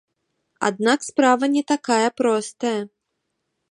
[0.69, 2.77] Аднак справа не такая простая.